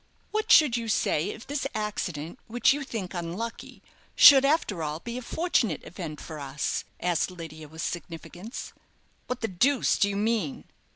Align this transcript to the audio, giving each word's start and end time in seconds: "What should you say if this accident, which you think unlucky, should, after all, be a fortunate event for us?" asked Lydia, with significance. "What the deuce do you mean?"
"What 0.31 0.51
should 0.51 0.75
you 0.77 0.87
say 0.87 1.29
if 1.29 1.45
this 1.45 1.67
accident, 1.75 2.39
which 2.47 2.73
you 2.73 2.83
think 2.83 3.13
unlucky, 3.13 3.83
should, 4.15 4.43
after 4.43 4.81
all, 4.81 4.99
be 4.99 5.15
a 5.15 5.21
fortunate 5.21 5.83
event 5.83 6.19
for 6.19 6.39
us?" 6.39 6.85
asked 6.99 7.29
Lydia, 7.29 7.67
with 7.67 7.83
significance. 7.83 8.73
"What 9.27 9.41
the 9.41 9.47
deuce 9.47 9.99
do 9.99 10.09
you 10.09 10.17
mean?" 10.17 10.63